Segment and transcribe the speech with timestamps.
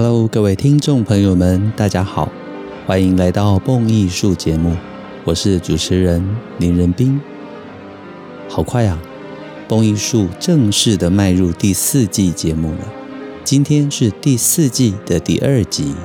[0.00, 2.30] Hello，各位听众朋友们，大家好，
[2.86, 4.76] 欢迎来到蹦艺术节目，
[5.24, 6.24] 我是主持人
[6.58, 7.20] 林仁斌。
[8.48, 8.96] 好快啊，
[9.66, 12.92] 蹦艺术正式的迈入第四季节目了，
[13.42, 15.96] 今天是第四季的第二集。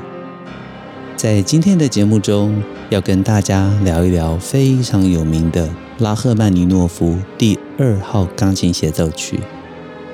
[1.15, 9.39] 在今天的节目中，要跟大家聊一聊非常有名的拉赫曼尼诺夫第二号钢琴协奏曲。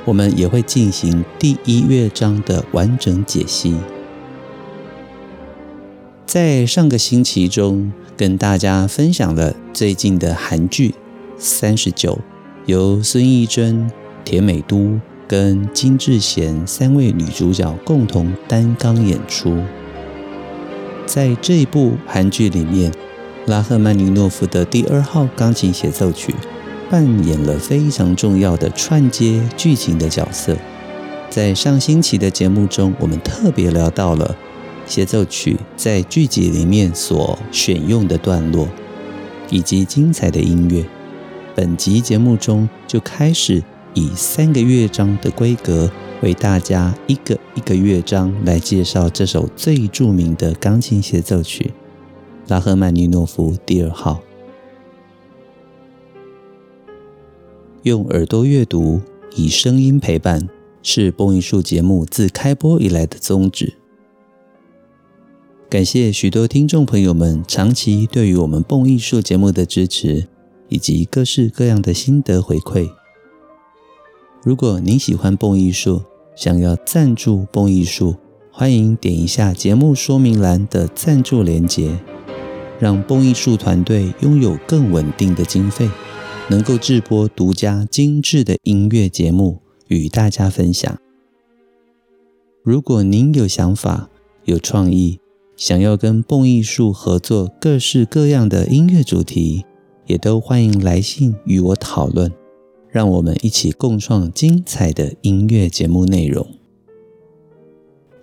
[0.10, 3.76] 我们也会进行第一乐章的完整解析。
[6.26, 10.90] 在上个星期中，跟大家分享了最近的韩剧
[11.38, 12.14] 《三十九》，
[12.66, 13.88] 由孙艺珍、
[14.26, 19.60] 田美都跟金智贤三位女主角共同担纲演出。
[21.06, 22.92] 在这一部韩剧里面，
[23.46, 26.34] 拉赫曼尼诺夫的第二号钢琴协奏曲。
[26.90, 30.58] 扮演了非常重要的串接剧情的角色。
[31.30, 34.36] 在上星期的节目中，我们特别聊到了
[34.88, 38.68] 协奏曲在剧集里面所选用的段落，
[39.52, 40.84] 以及精彩的音乐。
[41.56, 43.62] 本集节目中就开始
[43.94, 51.74] 以三个乐章的规格，为大家一个一个乐章来介绍这首最著名的钢琴协奏曲——
[52.48, 54.22] 拉赫曼尼诺夫第二号。
[57.90, 59.02] 用耳朵阅读，
[59.36, 60.48] 以声音陪伴，
[60.84, 63.74] 是蹦艺术节目自开播以来的宗旨。
[65.68, 70.28] 感谢许多听众朋友们长期对于我们蹦艺术节目的支持，
[70.68, 72.88] 以及各式各样的心得回馈。
[74.44, 76.04] 如果您喜欢蹦艺术，
[76.36, 78.16] 想要赞助蹦艺术，
[78.52, 81.98] 欢迎点一下节目说明栏的赞助连结，
[82.80, 85.90] 让蹦艺术团队拥有更稳定的经费。
[86.50, 91.00] 能够制播独家精致的音乐节目与大家分享。
[92.64, 94.10] 如果您有想法、
[94.46, 95.20] 有创意，
[95.56, 99.64] 想要跟蹦艺术合作各式各样的音乐主题，
[100.08, 102.32] 也都欢迎来信与我讨论，
[102.90, 106.48] 让我们一起共创精彩的音乐节目内容。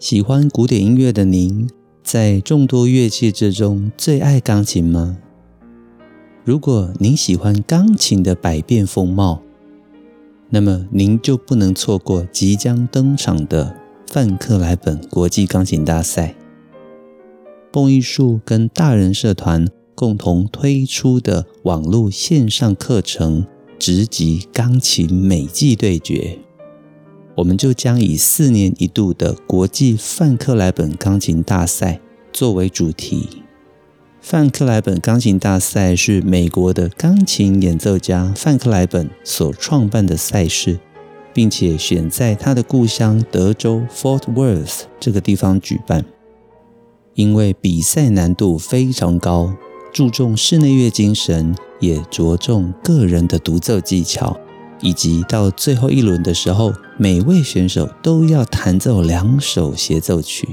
[0.00, 1.70] 喜欢古典音乐的您，
[2.02, 5.18] 在众多乐器之中最爱钢琴吗？
[6.46, 9.42] 如果您喜欢钢琴的百变风貌，
[10.48, 13.74] 那么您就不能错过即将登场的
[14.06, 16.36] 范克莱本国际钢琴大赛。
[17.72, 23.44] 蹦艺术跟大人社团共同推出的网络线上课程
[23.76, 26.38] 直击钢琴美技对决，
[27.38, 32.00] 我们就将以四年一度的国际范克莱本钢琴大赛
[32.32, 33.42] 作为主题。
[34.28, 40.80] 范克莱本钢琴大赛是美国的钢琴演奏家范克莱本所创办的赛事，
[41.32, 46.04] 并且选在他的故乡德州 Fort Worth 这个地方举办。
[47.14, 49.54] 因为比赛难度非常高，
[49.92, 54.36] 注重室内乐精神，也着重个人的独奏技巧，
[54.80, 60.48] 以及到最后一轮的时候，每位选手都要弹奏两首协奏曲，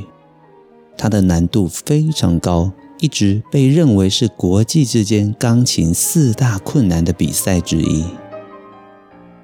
[0.96, 2.72] 它的难度非常高。
[3.03, 8.06] 一直被认为是国际之间钢琴四大困难的比赛之一，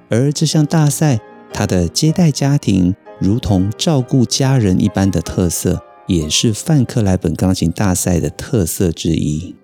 [0.08, 1.20] 而这项大赛，
[1.52, 9.54] 它的接待家庭如同照顾家人一般的特色，也是范克莱本钢琴大赛的特色之一。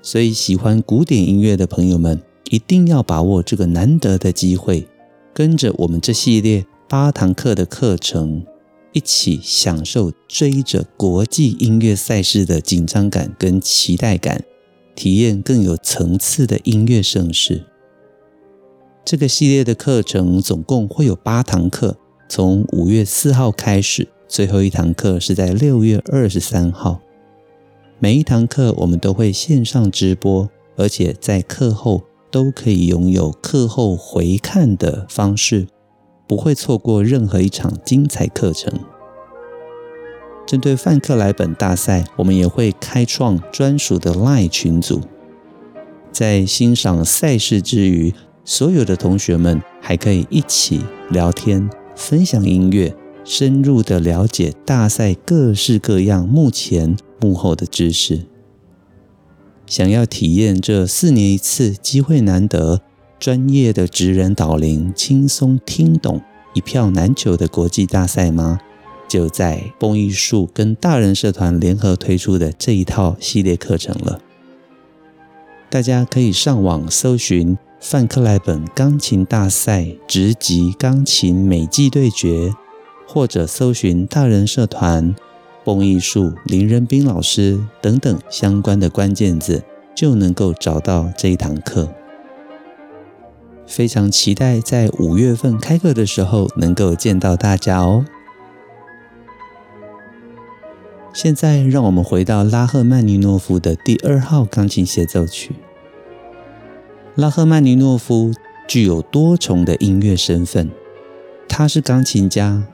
[0.00, 4.86] 所以，喜欢古典音乐的朋友们一定要把握这个难得的机会，
[5.34, 8.46] 跟着我们这系列八堂课的课程。
[8.92, 14.44] 一起享受追着国际音乐赛事的紧张感跟期待感，
[14.94, 17.64] 体验更有层次的音乐盛事。
[19.04, 21.96] 这个系列的课程总共会有八堂课，
[22.28, 27.00] 从五月四号开始，最后一堂课是在六月二十三号。
[27.98, 35.66] 每一堂课我们都会线上直播，而且在课后都可以拥有课后回看的方式。
[36.28, 38.72] 不会错过任何一场精彩课程。
[40.46, 45.00] 针对范克莱本大赛，我们也会开创专属的 LINE 群组。
[46.12, 48.14] 在欣赏赛事之余，
[48.44, 50.80] 所有的同学们还可以一起
[51.10, 52.94] 聊天、分享音乐，
[53.24, 58.26] 深入的了解大赛各式各样幕前幕后的知识。
[59.66, 62.80] 想要体验这四年一次机会难得。
[63.18, 66.20] 专业的职人导聆，轻松听懂
[66.54, 68.60] 一票难求的国际大赛吗？
[69.08, 74.20] 就在蹦艺术跟大人社团联合推出的这一套系列课程了。
[75.70, 82.52] 大家可以上网搜寻范克莱本钢琴大赛直级钢琴美技对决，
[83.06, 85.14] 或者搜寻大人社团、
[85.64, 89.62] 蹦艺术林仁斌老师等等相关的关键字，
[89.96, 91.88] 就能够找到这一堂课。
[93.68, 98.04] 非常期待在五月份开课的时候能够见到大家哦。
[101.12, 105.54] 现在让我们回到拉赫曼尼诺夫的第二号钢琴协奏曲。
[107.14, 108.32] 拉赫曼尼诺夫
[108.66, 110.70] 具有多重的音乐身份，
[111.48, 112.64] 他是钢琴家。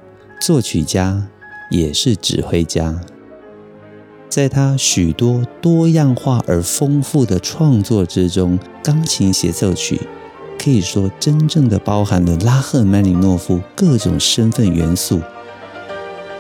[0.41, 1.29] 作曲家
[1.71, 3.01] 也是指挥家，
[4.29, 10.01] 在他许多多样化而丰富的创作之中，钢琴协奏曲
[10.59, 15.21] 可以说真正的包含了拉赫曼尼诺夫各种身份元素，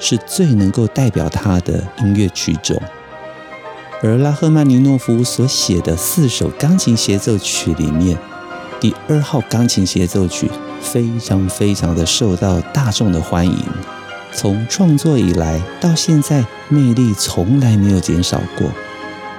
[0.00, 2.80] 是最能够代表他的音乐曲种。
[4.02, 8.18] 而拉赫曼尼诺夫所写的四首钢琴协奏曲里面，
[8.80, 10.50] 第二号钢琴协奏曲
[10.80, 13.58] 非常非常的受到大众的欢迎。
[14.32, 18.68] 从创作以来到现在，魅力从来没有减少过，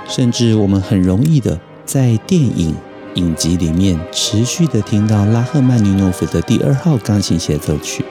[0.08, 2.74] 甚至我们很容易的在电影
[3.16, 8.06] 影集里面持续的听到拉赫曼尼诺夫的第二号钢琴协奏曲，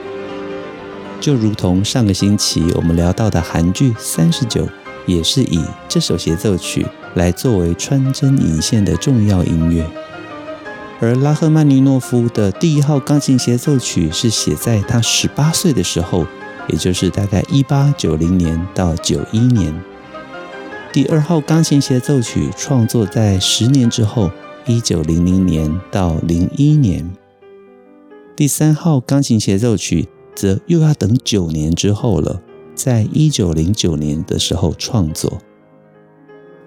[1.20, 4.64] 就如同上个星期我们聊到的韩剧《三十九》，
[5.06, 9.86] 也是以这首协奏曲来作为穿针引线的重要音乐。
[11.00, 16.26] 而拉赫曼尼诺夫的第一号钢琴协奏曲是写在他十八岁的时候。
[16.66, 19.78] 也就是大概一八九零年到九一年，
[20.94, 24.30] 第二号钢琴协奏曲创作在十年之后，
[24.66, 27.10] 一九零零年到零一年。
[28.34, 32.40] 第三号钢琴协奏曲则又要等九年之后了，
[32.74, 35.38] 在一九零九年的时候创作。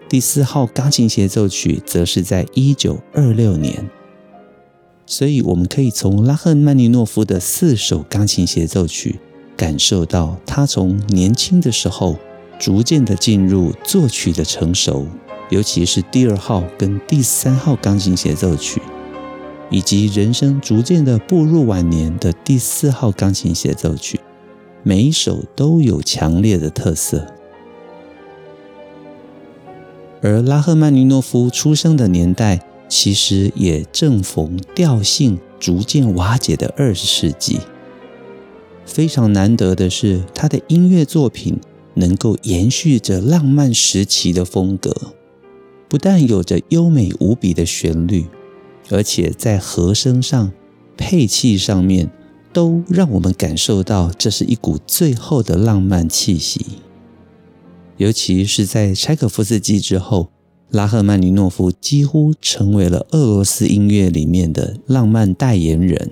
[0.07, 3.89] 第四号钢琴协奏曲则是在一九二六年。
[5.07, 9.19] 所以我们可以从拉赫曼尼诺夫的四首钢琴协奏曲。
[9.55, 12.15] 感受到他从年轻的时候
[12.59, 15.07] 逐渐的进入作曲的成熟，
[15.49, 18.81] 尤其是第二号跟第三号钢琴协奏曲，
[19.69, 24.19] 以及人生逐渐的步入晚年的第四号钢琴协奏曲，
[24.83, 27.25] 每一首都有强烈的特色。
[30.21, 32.59] 而拉赫曼尼诺夫出生的年代，
[32.89, 37.59] 其实也正逢调性逐渐瓦解的二十世纪。
[38.85, 41.59] 非常难得的是，他的音乐作品
[41.93, 44.95] 能够延续着浪漫时期的风格，
[45.89, 48.25] 不但有着优美无比的旋律，
[48.89, 50.51] 而且在和声上、
[50.97, 52.09] 配器上面
[52.51, 56.65] 都让我们感受到这是一股最后的浪漫气息。
[57.97, 60.29] 尤其是在柴可夫斯基之后，
[60.69, 66.11] 拉赫曼尼诺夫几乎成为了俄罗斯音乐里面的浪漫代言人。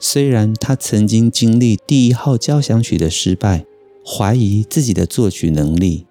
[0.00, 3.64] 虽然他曾经经历第一号交响曲的失败，
[4.04, 6.04] 怀疑自己的作曲能力，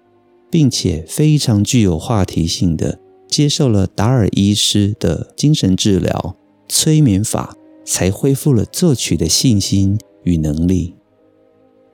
[0.54, 6.36] 并且非常具有话题性的接受了达尔医师的精神治疗
[6.68, 10.94] 催眠法，才恢复了作曲的信心与能力。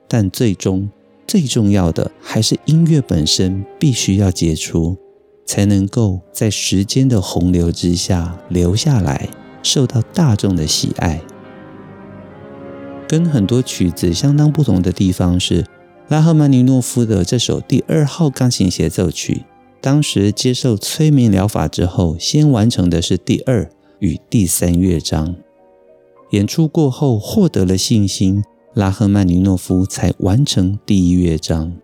[0.07, 0.87] 但最终
[1.25, 4.95] 最重要的还是音乐本身必须要杰出，
[5.43, 9.27] 才能够在时间的洪流之下留下来，
[9.63, 11.19] 受到大众的喜爱。
[13.07, 15.65] 跟很多曲子相当不同的地方是，
[16.11, 19.45] 拉赫曼尼诺夫的这首第二号钢琴协奏曲，
[19.79, 25.33] 当时接受催眠疗法之后，先完成的是第二与第三乐章。
[26.31, 31.77] 演出过后获得了信心，拉赫曼尼诺夫才完成第一乐章。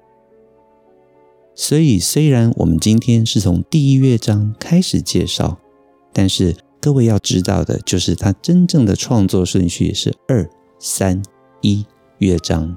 [1.55, 5.57] 所以，虽然我们今天是从第一乐章开始介绍，
[6.11, 10.45] 但是各位要知道的就是，他真正的创作顺序是二。
[10.79, 11.23] 三
[11.61, 11.85] 一
[12.17, 12.75] 乐章，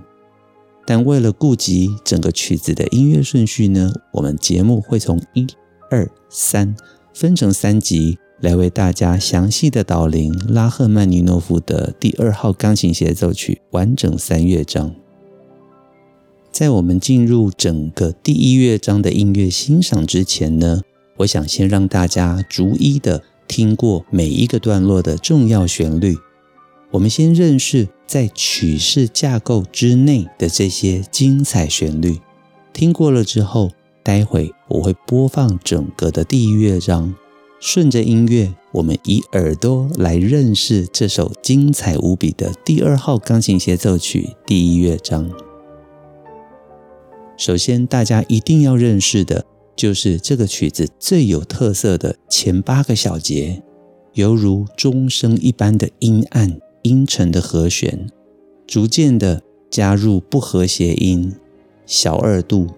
[0.90, 5.47] 但为了顾及整个曲子的音乐顺序呢，我们节目会从一、
[5.88, 6.75] 二、三
[7.14, 14.92] 分成三集来为大家详细的导聆拉赫曼尼诺夫的第二号钢琴协奏曲完整三乐章。
[16.50, 20.80] 在我们进入整个第一乐章的音乐欣赏之前呢，
[21.18, 26.16] 我想先让大家逐一的听过每一个段落的重要旋律。
[26.90, 32.18] 我们先认识在曲式架构之内的这些精彩旋律，
[32.73, 33.70] 听过了之后，
[34.02, 37.14] 待会我会播放整个的第一乐章，
[37.61, 45.30] 顺着音乐，我们以耳朵来认识这首精彩无比的第二号钢琴协奏曲第一乐章。
[47.37, 49.44] 首先，大家一定要认识的
[49.76, 53.62] 就是这个曲子最有特色的前八个小节，
[54.14, 56.59] 犹如钟声一般的阴暗。
[56.82, 58.10] 阴沉的和弦，
[58.66, 61.34] 逐渐的加入不和谐音，
[61.87, 62.68] 小二度、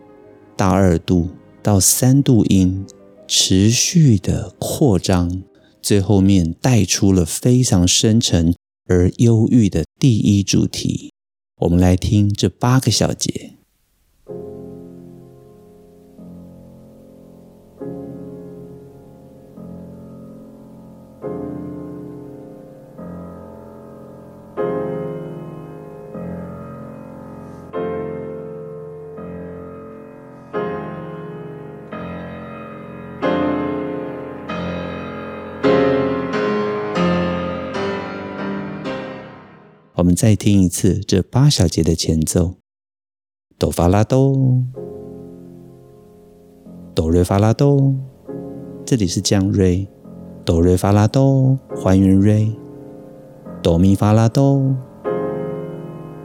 [0.57, 1.29] 大二度
[1.63, 2.85] 到三度音，
[3.27, 5.43] 持续的扩张，
[5.81, 8.55] 最后面带出了非常深沉
[8.87, 11.13] 而忧郁的第一主题。
[11.61, 13.53] 我们来听这八个小节。
[40.15, 42.57] 再听一次这八小节的前奏：
[43.59, 44.63] 哆发拉哆，
[46.95, 47.95] 哆瑞发拉哆，
[48.85, 49.89] 这里是降瑞，
[50.45, 52.53] 哆瑞发拉哆，还原瑞，
[53.63, 54.77] 哆咪发拉哆，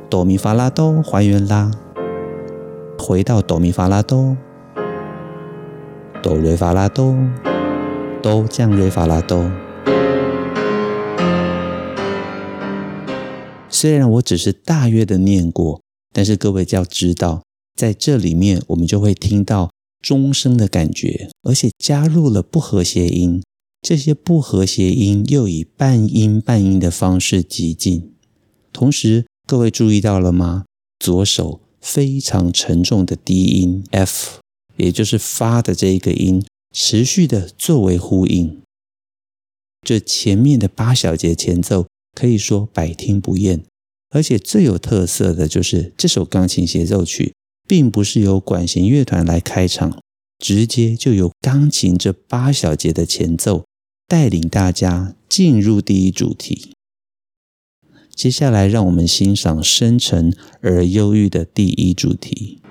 [0.09, 1.71] 哆咪发拉哆，还原拉，
[2.97, 4.35] 回到哆咪发拉哆，
[6.21, 7.15] 哆瑞发拉哆，
[8.21, 9.49] 哆降瑞发拉哆。
[13.79, 17.43] 虽然我只是大约的念过，但是各位要知道，
[17.75, 19.69] 在这里面我们就会听到
[20.01, 23.43] 钟声的感觉，而且加入了不和谐音。
[23.83, 28.15] 这些不和谐音又以半音半音的方式急进。
[28.73, 30.65] 同时，各位注意到了吗？
[30.97, 34.39] 左手非常沉重的低音 F，
[34.77, 36.43] 也就是发的这一个音，
[36.75, 38.59] 持续的作为呼应。
[39.83, 41.85] 这前面的八小节前奏。
[42.17, 43.63] 可以说百听不厌，
[44.09, 47.35] 而且最有特色的就是这首钢琴协奏曲，
[47.67, 50.01] 并不是由管弦乐团来开场，
[50.39, 53.65] 直接就由钢琴这八小节的前奏
[54.07, 56.71] 带领大家进入第一主题。
[58.15, 62.63] 接下来，让我们欣赏深沉而忧郁的第一主题。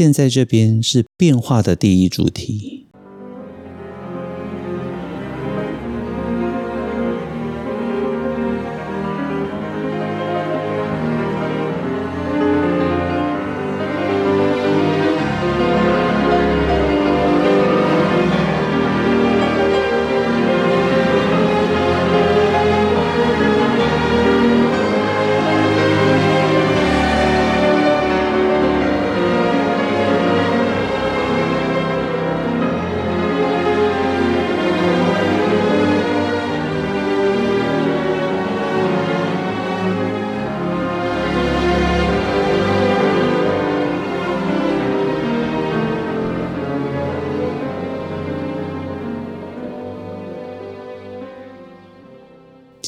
[0.00, 2.89] 现在这边是变化的第一主题。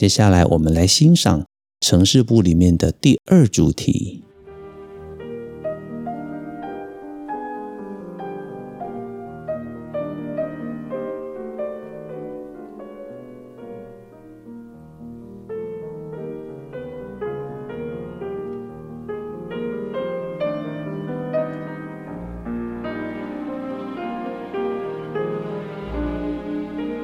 [0.03, 1.45] 接下来，我们来欣赏
[1.79, 4.25] 城市部里面的第二主题。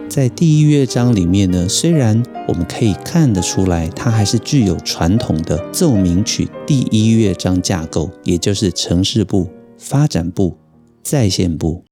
[0.09, 10.57] 在第一乐章里面呢，虽然我们可以看得出来，它还是具有传统的奏鸣曲第一乐章架构，也就是呈示部、发展部、
[11.03, 11.85] 再现部。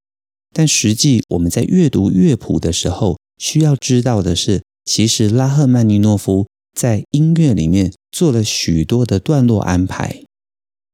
[0.54, 10.22] 但实际我们在阅读乐谱的时候，需要知道的是，其实拉赫曼尼诺夫在音乐里面做了许多的段落安排。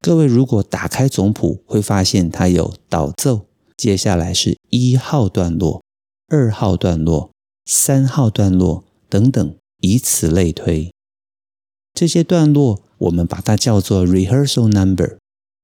[0.00, 5.80] 各位如果打开总谱，会发现它有导奏，接下来是一号段落。
[6.28, 7.30] 二号段落、
[7.64, 10.90] 三号段落等等，以此类推。
[11.92, 15.18] 这些段落我们把它叫做 rehearsal number，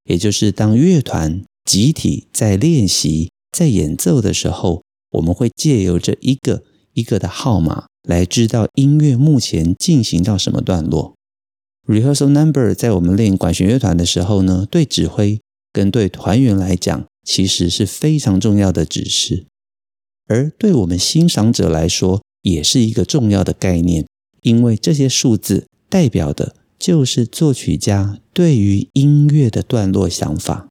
[0.05, 6.63] 也就是当乐团集体在练习、在演奏的时候，我们会借由这一个
[6.93, 11.15] 一个的号码来知道音乐目前进行到什么段落。
[11.87, 15.41] rehearsal number 在我们练管弦乐团的时候呢，对指挥
[15.73, 19.47] 跟对团员来讲，其实是非常重要的指示。
[20.27, 24.07] 而对我们欣赏者来说，也是一个重要的概念，
[24.43, 30.69] 因为这些数字代表的就是作曲家对于音乐的段落想法。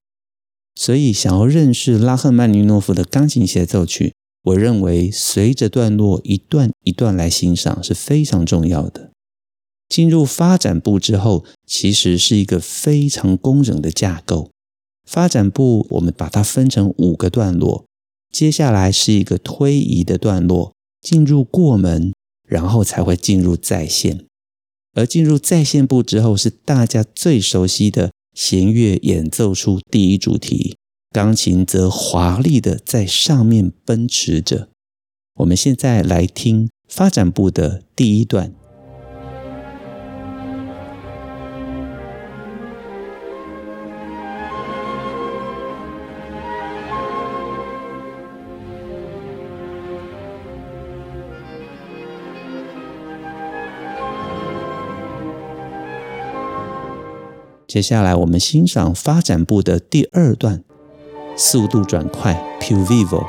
[0.75, 9.11] 所以，想要认识拉赫曼尼诺夫的钢琴协奏曲，我认为随着段落一段一段来欣赏是非常重要的。
[9.89, 14.51] 进入发展部之后，其实是一个非常工整的架构。
[15.05, 17.85] 发展部我们把它分成五个段落，
[18.31, 20.73] 接下来是一个推移的段落，
[21.07, 22.11] 进入过门，
[22.45, 24.25] 然后才会进入再现。
[24.93, 30.75] 而进入再现部之后，是大家最熟悉的弦乐演奏出第一主题，
[31.11, 34.67] 钢琴则华丽的在上面奔驰着。
[35.35, 38.53] 我们现在来听发展部的第一段。
[57.67, 60.63] 接下来，我们欣赏发展部的第二段，
[61.35, 63.25] 速度转快，più vivo。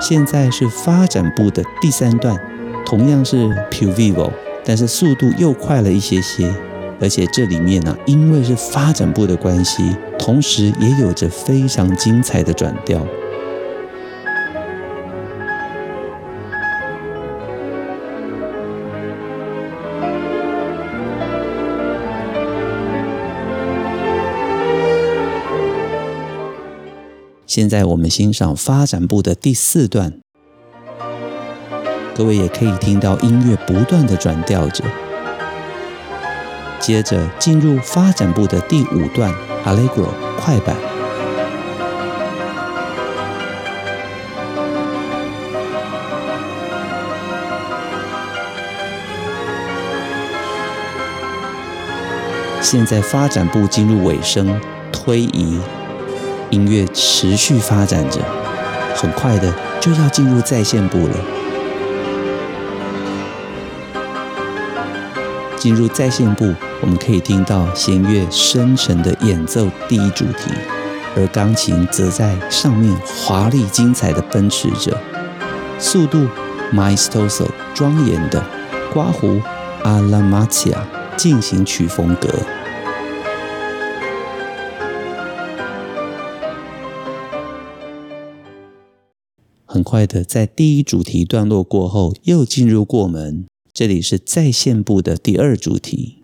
[0.00, 2.36] 现在是发展部的第三段，
[2.84, 4.32] 同样是 più vivo，
[4.64, 6.52] 但是速度又快了一些些。
[7.00, 13.00] 而且这里面呢、因为是发展部的关系，同时也有着非常精彩的转调。
[27.46, 30.20] 现在我们欣赏发展部的第四段，
[32.14, 34.84] 各位也可以听到音乐不断的转调着。
[36.90, 39.32] 接着进入发展部的第五段
[39.64, 40.74] ，Allegro 快板。
[52.60, 55.60] 现在发展部进入尾声，推移，
[56.50, 58.18] 音乐持续发展着，
[58.96, 61.14] 很快的就要进入再现部了。
[65.56, 70.50] 进入再现部，我们可以听到弦乐深沉的演奏第一主题，
[71.14, 74.98] 而钢琴则在上面华丽精彩的奔驰着，
[75.78, 76.26] 速度
[76.72, 78.42] maestoso 庄严的，
[78.94, 79.40] 刮胡
[79.84, 82.28] alla m a t i a 进行曲风格，
[89.66, 93.44] 很快的在第一主题段落过后，又进入过门。
[93.74, 96.19] 这里是再现部的第二主题。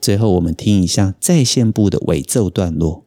[0.00, 3.04] 最后，我们听一下再现部的尾奏段落。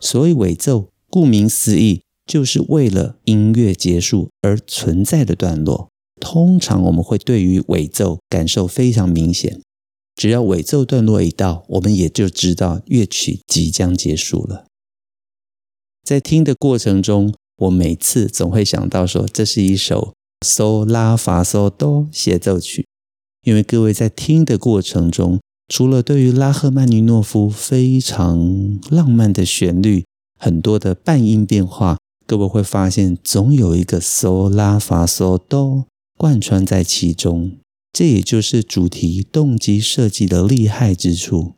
[0.00, 5.93] 所以，尾奏顾名思义，就是为了音乐结束而存在的段落。
[6.34, 9.62] 通常我们会对于尾奏感受非常明显，
[10.16, 14.64] 只要尾奏段落一到，我们也就知道乐曲即将结束了。
[16.02, 22.84] 在听的过程中，我每次总会想到说，这是一首嗦拉发嗦哆协奏曲，
[23.44, 30.04] 因为各位在听的过程中，除了对于拉赫曼尼诺夫非常浪漫的旋律，
[30.40, 35.84] 很多的半音变化，各位会发现总有一个嗦拉发嗦哆。
[36.16, 37.58] 贯穿在其中，
[37.92, 41.54] 这也就是主题动机设计的厉害之处。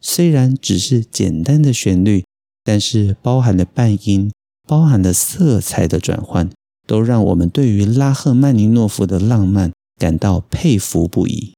[0.00, 2.24] 虽然只是简单的旋律，
[2.62, 4.30] 但是包含了半音，
[4.66, 6.50] 包含了色彩的转换，
[6.86, 11.54] 都让我们对于拉赫曼尼诺夫的浪漫感到佩服不已。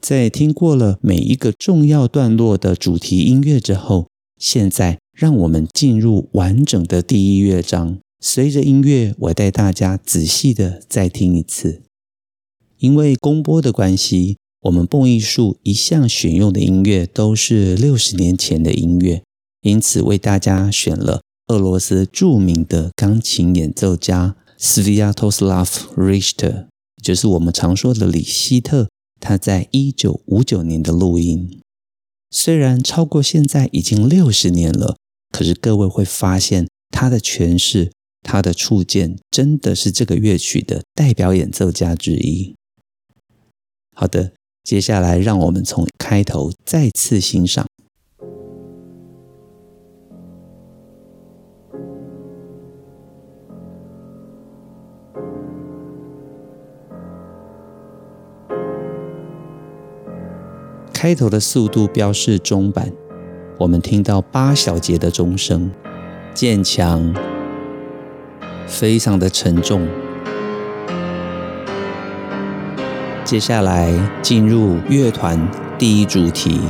[0.00, 7.98] 在听过了每一个重要段落的主题音乐之后，现在让我们进入完整的第一乐章。
[8.26, 11.82] 随着音乐，我带大家仔细的再听一次。
[12.78, 19.22] 因为公播的关系，我们蹦艺术一向选用的音乐都是六十年前的音乐，
[19.60, 26.68] 因此为大家选了俄罗斯著名的钢琴演奏家 Sviatoslav Richter，
[27.02, 28.88] 就是我们常说的李希特。
[29.20, 31.60] 他在一九五九年的录音，
[32.30, 34.96] 虽然超过现在已经六十年了，
[35.30, 37.92] 可是各位会发现他的诠释、
[38.24, 42.56] 他的触键，真的是这个乐曲的代表演奏家之一。
[43.94, 44.32] 好的。
[44.64, 47.66] 接下来，让我们从开头再次欣赏。
[60.94, 62.90] 开头的速度标示中板，
[63.58, 65.70] 我们听到八小节的钟声，
[66.32, 67.12] 渐强，
[68.66, 69.86] 非常的沉重。
[73.24, 75.40] 接下来进入乐团
[75.78, 76.60] 第一主题，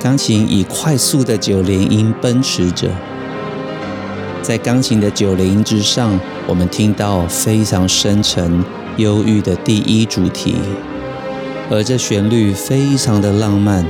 [0.00, 2.88] 钢琴以快速的九连音奔驰着，
[4.40, 8.64] 在钢琴的九连音之上，我们听到非常深沉、
[8.96, 10.54] 忧郁的第一主题。
[11.70, 13.84] 而这旋律非常的浪漫，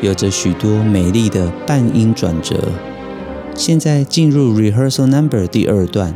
[0.00, 2.56] 有着许多美丽的半音转折。
[3.54, 6.14] 现在进入 Rehearsal Number 第二段，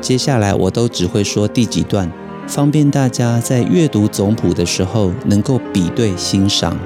[0.00, 2.10] 接下来我都只会说第几段，
[2.48, 6.76] 方便大家在阅读总谱的时候能够比对欣赏。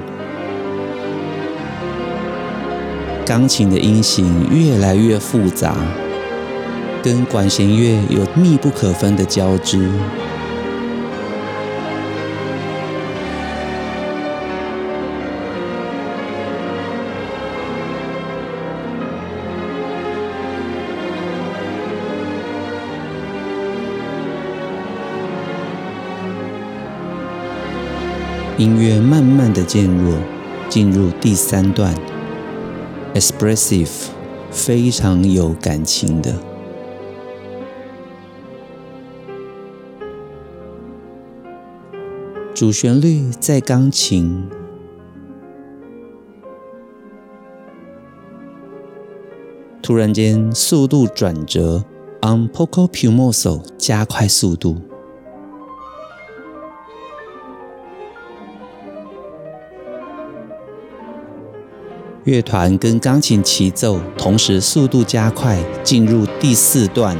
[3.25, 5.75] 钢琴的音型越来越复杂，
[7.03, 9.89] 跟管弦乐有密不可分的交织。
[28.57, 30.13] 音乐慢慢的渐弱，
[30.69, 31.93] 进入第三段
[33.13, 33.89] ，expressive，
[34.49, 36.52] 非常有感情的。
[42.53, 44.47] 主旋律在钢琴，
[49.81, 51.83] 突然间速度转折
[52.21, 54.77] ，on poco più mosso，加快速度。
[62.23, 67.17] 乐团跟钢琴齐奏，同时速度加快，进入第四段，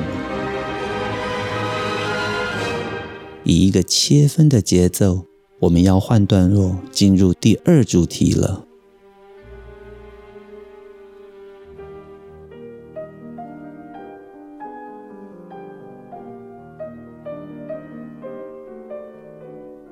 [3.44, 5.26] 以一个切分的节奏，
[5.60, 8.66] 我们要换段落，进入第二主题了。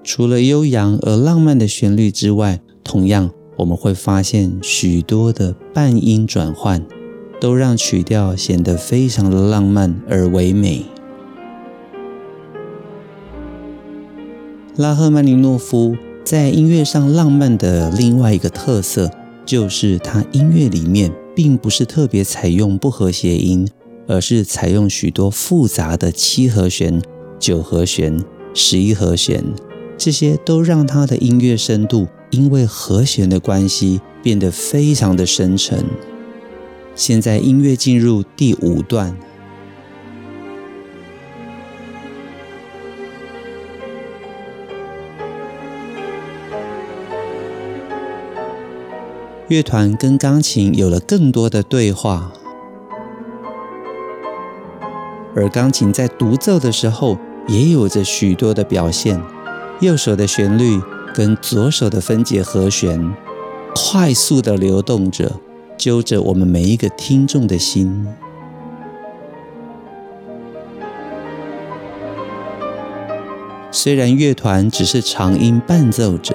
[0.04, 3.32] 除了悠扬而浪漫的旋律之外，同样。
[3.58, 6.84] 我们会发现许多的半音转换，
[7.40, 10.84] 都让曲调显得非常的浪漫而唯美。
[14.78, 19.12] 拉赫曼尼诺夫在音乐上浪漫的另外一个特色，
[19.46, 23.68] 就是他音乐里面并不是特别采用不和谐音，
[24.08, 27.02] 而是采用许多复杂的七和弦、
[27.38, 29.44] 九和弦、十一和弦，
[29.98, 32.08] 这些都让他的音乐深度。
[32.30, 35.84] 因为和弦的关系，变得非常的深沉。
[36.96, 39.18] 现在音乐进入第五段，
[49.52, 52.32] 乐团跟钢琴有了更多的对话，
[55.36, 57.18] 而钢琴在独奏的时候
[57.50, 59.22] 也有着许多的表现。
[59.82, 60.80] 右手的旋律。
[61.14, 63.14] 跟左手的分解和弦，
[63.76, 65.30] 快速的流动着，
[65.78, 68.08] 揪着我们每一个听众的心。
[73.70, 76.34] 虽然乐团只是长音伴奏者，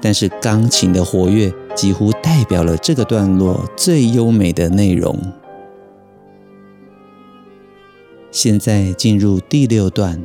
[0.00, 5.16] 但是钢琴的活跃几乎代表了这个段落最优美的内容。
[8.32, 10.24] 现在进入第六段。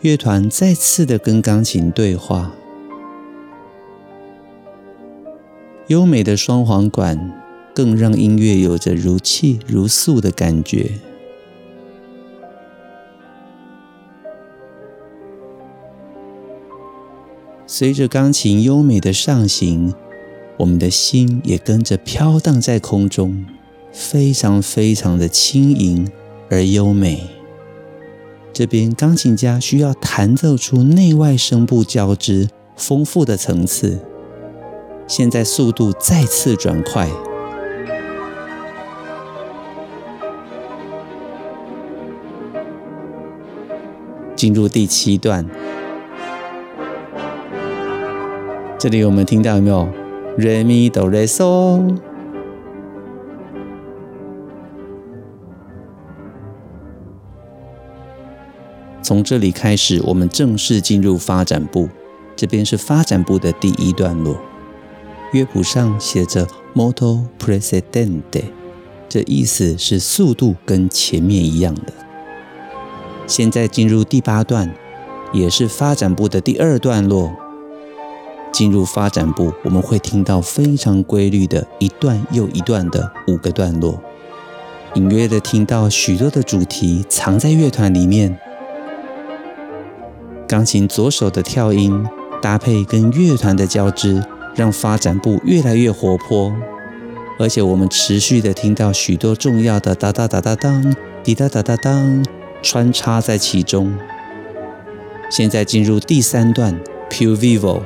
[0.00, 2.52] 乐团再次的跟钢琴对话，
[5.88, 7.32] 优美的双簧管
[7.74, 10.92] 更让音乐有着如泣如诉的感觉。
[17.78, 19.94] 随着钢琴优美的上行，
[20.56, 23.46] 我们的心也跟着飘荡在空中，
[23.92, 26.10] 非常非常的轻盈
[26.50, 27.22] 而优美。
[28.52, 34.00] 这边钢琴家需要弹奏出内外声部交织、丰富的层次。
[35.06, 37.08] 现在速度再次转快，
[44.34, 45.48] 进入第七段。
[48.78, 49.88] 这里我们听到有没有
[50.38, 51.82] ？Re mi do re so。
[59.02, 61.88] 从这里开始，我们正式进入发展部。
[62.36, 64.36] 这边是发展部的第一段落。
[65.32, 68.44] 乐谱上写着 “Moto precedente”，
[69.08, 71.92] 这意思是速度跟前面一样的。
[73.26, 74.72] 现在进入第八段，
[75.32, 77.32] 也是发展部的第二段落。
[78.58, 84.02] 进入发展部，我们会听到非常规律的一段又一段的五个段落，
[84.94, 88.36] 隐约的听到许多的主题藏在乐团里面。
[90.48, 92.04] 钢琴左手的跳音
[92.42, 94.24] 搭配跟乐团的交织。
[94.56, 96.52] 让发展部越来越活泼，
[97.38, 102.26] 而且我们持续的听到许多重要的哒哒哒哒当、滴哒哒哒当
[102.60, 103.96] 穿插在其中。
[105.30, 106.76] 现在进入第三段
[107.08, 107.82] ，Più vivo，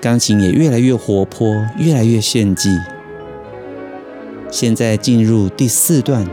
[0.00, 2.70] 钢琴也越来越活泼，越来越炫技。
[4.50, 6.26] 现在进入第四段，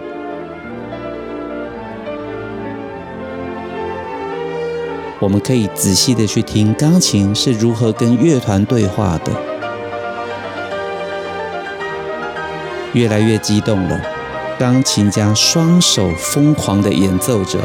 [5.19, 9.33] 我们可以仔细的去听钢琴是如何跟乐团对话的。
[12.93, 14.01] 越来越激动了，
[14.57, 17.59] 钢琴家双手疯狂的演奏着。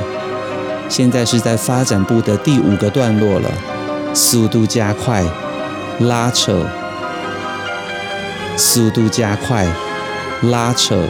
[0.88, 3.49] 现在是在发展部的第五个段落了，
[4.12, 5.25] 速度加快，
[6.00, 6.66] 拉扯，
[8.57, 9.66] 速度加快，
[10.42, 11.05] 拉扯，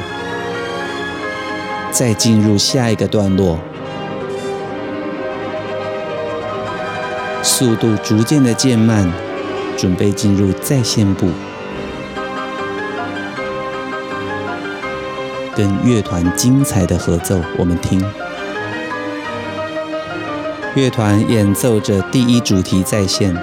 [1.90, 3.58] 再进入下一个段落，
[7.42, 9.10] 速度逐渐的渐慢，
[9.76, 11.28] 准备进入再现部。
[15.54, 18.02] 跟乐团精彩的合奏，我们听。
[20.74, 23.36] 乐团演奏着第一主题再现，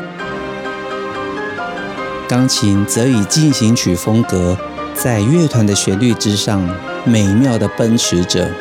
[2.29, 4.55] 钢琴则以进行曲风格，
[4.93, 6.61] 在乐团的旋律之上
[7.03, 8.51] 美妙的奔驰着，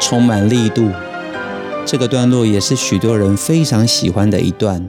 [0.00, 0.88] 充满力度。
[1.84, 4.88] 这个段落也是许多人非常喜欢的一段。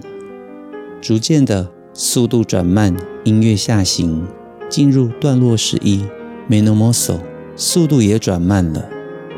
[1.01, 4.27] 逐渐的速度转慢，音乐下行，
[4.69, 6.05] 进入段落十一
[6.47, 7.17] ，Meno mosso。
[7.55, 8.87] 速度也转慢了，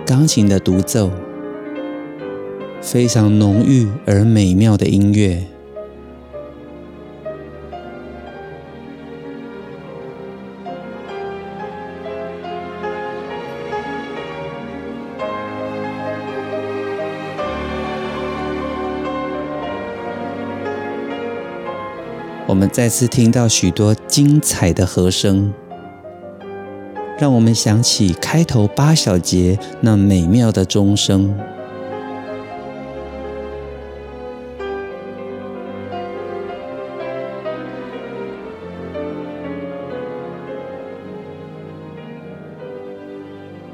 [0.05, 1.09] 钢琴的独奏，
[2.81, 5.47] 非常浓郁而美妙的音乐。
[22.49, 25.53] 我们再次听到许多精彩的和声。
[27.19, 31.37] 让我们想起开头八小节那美妙的钟声。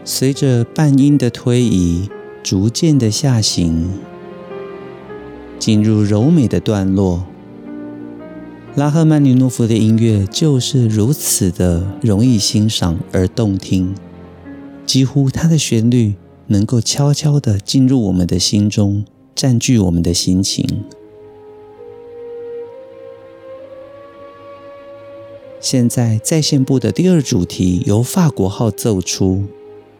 [0.04, 2.10] 随着半音的推移，
[2.44, 3.90] 逐渐的下行，
[5.58, 7.24] 进入柔美的段落。
[8.76, 13.96] 拉赫曼尼诺夫的音乐就是如此的容易欣赏而动听，
[14.86, 16.16] 几乎他的旋律
[16.48, 20.68] 能够悄悄地进入我们的心中，占据我们的心情。
[25.62, 29.46] 现在在线部的第二主题由法国号奏出，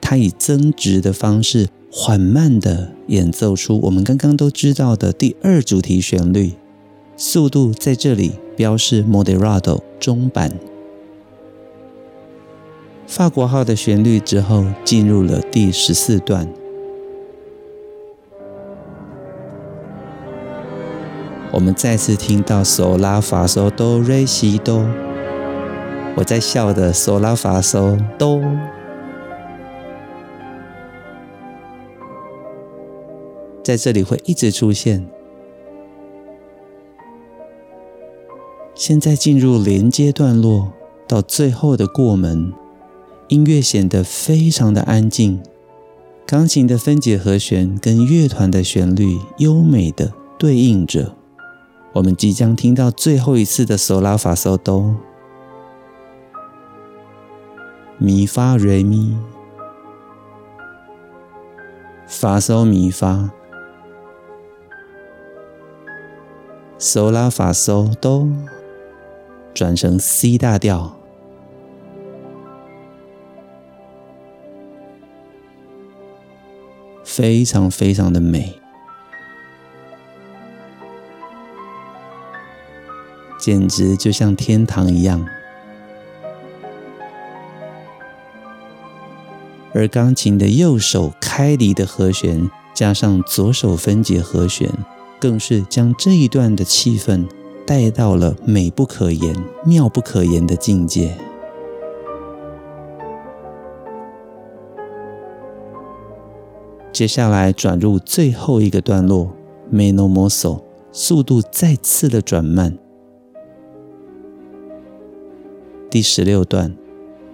[0.02, 6.52] 它以增值的方式缓慢地演奏出我们刚刚都知道的第二主题旋律，
[7.16, 8.34] 速度在这里。
[8.56, 10.52] 标示 Moderato 中版，
[13.06, 16.48] 法国号的旋律之后进入了第十四段。
[21.52, 24.86] 我们再次听到嗦拉发嗦哆瑞西哆，
[26.16, 28.42] 我在笑的嗦拉发嗦哆，
[33.64, 35.08] 在这里会一直出现。
[38.76, 40.74] 现在进入连接段落，
[41.08, 42.52] 到最后的过门，
[43.30, 45.42] 音乐显得非常的安静，
[46.28, 51.16] 钢琴的分解和弦跟乐团的旋律优美的对应着，
[51.94, 54.94] 我们即将听到最后一次的嗦拉发嗦哆，
[57.98, 59.16] 咪发瑞咪，
[62.06, 63.30] 发嗦咪发，
[66.78, 68.28] 嗦拉发嗦哆，
[69.56, 71.00] 转成 C 大调，
[77.06, 78.60] 非常非常的美。
[83.40, 85.26] 简直就像天堂一样，
[89.74, 94.70] 而钢琴的右手开离的和弦，加上左手分解和弦，
[95.18, 97.26] 更是将这一段的气氛
[97.66, 101.18] 带到了美不可言、妙不可言的境界。
[106.92, 109.32] 接下来转入最后一个段落
[109.74, 112.78] ，Meno mosso，速度再次的转慢。
[115.90, 116.76] 第十六段，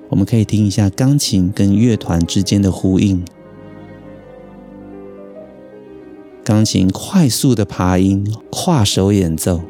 [0.09, 3.23] 我们可以听一下钢琴跟乐团之间的呼应。
[6.43, 9.61] 钢琴快速的爬音，跨手演奏。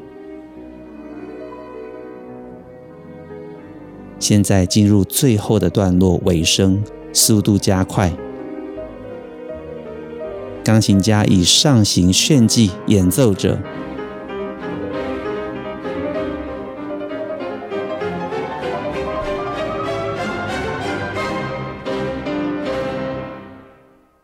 [4.22, 8.16] 现在进入最后的段落尾声，速度加快。
[10.64, 13.60] 钢琴家以上行炫技演奏着。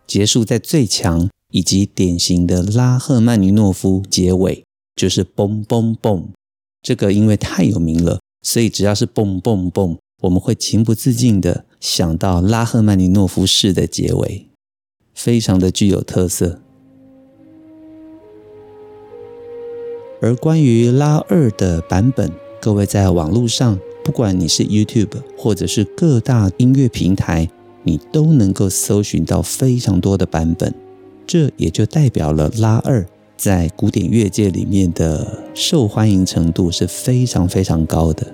[0.06, 4.64] 结束在最强以及典型的拉赫曼尼诺夫结尾，
[4.96, 6.26] 就是嘣嘣嘣。
[6.84, 14.48] 这个因为太有名了，所以只要是蹦蹦蹦，我们会情不自禁的想到拉赫曼尼诺夫式的结尾，
[15.14, 16.62] 非常的具有特色。
[20.22, 22.32] 而关于拉二的版本，
[22.62, 27.50] 各位在网络上，不管你是 YouTube 或者是各大音乐平台。
[27.84, 30.74] 你都能够搜寻到非常多的版本，
[31.26, 33.06] 这也就代表了拉二
[33.38, 38.26] 在古典乐界里面的受欢迎程度是非常非常高的。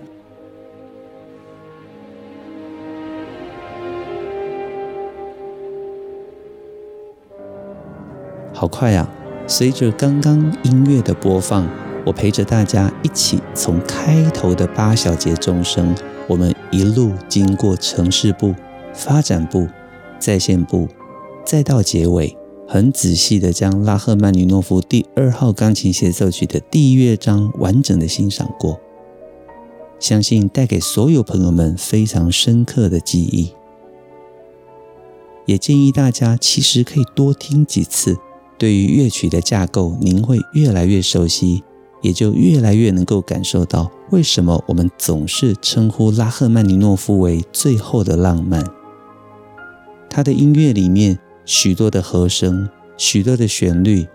[8.53, 9.09] 好快啊！
[9.45, 11.67] 随着刚刚音乐的播放，
[12.05, 15.93] 我陪着大家一起从开头的八小节钟声，
[16.29, 18.55] 我们一路经过呈示部。
[18.93, 19.67] 发展部、
[20.19, 20.87] 再现部，
[21.43, 22.37] 再到结尾，
[22.73, 28.79] 很仔细地将拉赫曼尼诺夫第二号钢琴协奏曲的第一乐章完整的欣赏过，
[29.99, 33.51] 相信带给所有朋友们非常深刻的记忆。
[35.45, 38.17] 也建议大家其实可以多听几次，
[38.57, 41.61] 对于乐曲的架构，您会越来越熟悉，
[42.01, 48.65] 也就越来越能够感受到为什么我们总是称呼拉赫曼尼诺夫为最后的浪漫。
[50.09, 54.07] 他的音乐里面许多的和声，许多的旋律，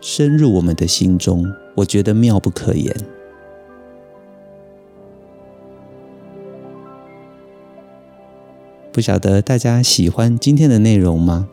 [0.00, 2.94] 深入我们的心中，我觉得妙不可言。
[8.92, 11.48] 不晓得大家喜欢今天的内容吗？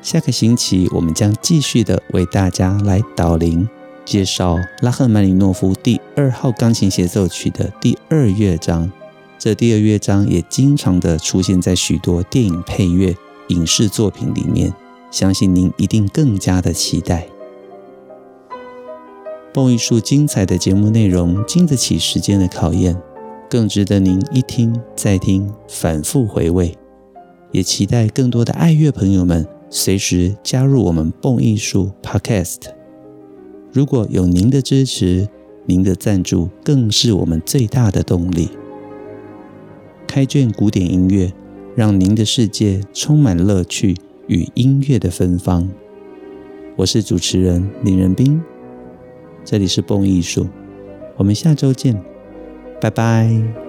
[0.00, 3.68] 下个星期我们将继续的为大家来导聆
[4.04, 8.92] 介绍拉赫曼尼诺夫第二号钢琴协奏曲的第二乐章。
[9.38, 13.14] 这第二乐章也经常的出现在许多电影配乐、
[13.48, 14.72] 影视作品里面，
[15.10, 17.26] 相信您一定更加的期待。
[19.52, 22.96] 蹦艺术精彩的节目内容经得起时间的考验，
[23.50, 26.74] 更值得您一听再听，反复回味。
[27.52, 32.62] 也期待更多的爱乐朋友们随时加入我们蹦艺术 Podcast。
[33.72, 35.28] 如果有您的支持，
[35.66, 38.48] 您的赞助更是我们最大的动力。
[40.14, 41.32] 开卷古典音乐，
[41.74, 43.96] 让您的世界充满乐趣
[44.28, 45.68] 与音乐的芬芳。
[46.76, 48.40] 我是主持人林仁斌，
[49.44, 50.46] 这里是蹦艺术，
[51.16, 52.00] 我们下周见，
[52.80, 53.63] 拜拜。